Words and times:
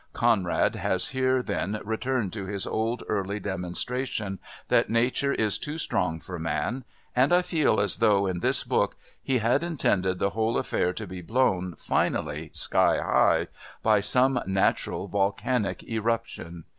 Conrad 0.13 0.77
has 0.77 1.09
here 1.09 1.43
then 1.43 1.79
returned 1.85 2.33
to 2.33 2.47
his 2.47 2.65
old 2.65 3.03
early 3.07 3.39
demonstration 3.39 4.39
that 4.67 4.89
nature 4.89 5.31
is 5.31 5.59
too 5.59 5.77
strong 5.77 6.19
for 6.19 6.39
man 6.39 6.85
and 7.15 7.31
I 7.31 7.43
feel 7.43 7.79
as 7.79 7.97
though, 7.97 8.25
in 8.25 8.39
this 8.39 8.63
book, 8.63 8.95
he 9.21 9.37
had 9.37 9.61
intended 9.61 10.17
the 10.17 10.31
whole 10.31 10.57
affair 10.57 10.91
to 10.91 11.05
be 11.05 11.21
blown, 11.21 11.75
finally, 11.77 12.49
sky 12.51 12.99
high 12.99 13.47
by 13.83 13.99
some 13.99 14.41
natural 14.47 15.07
volcanic 15.07 15.83
eruption. 15.83 16.63